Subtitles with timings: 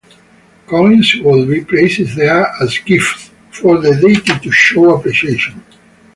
[0.65, 5.63] Coins would be placed there as gifts for the deity to show appreciation.